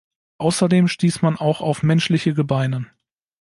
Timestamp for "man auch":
1.21-1.61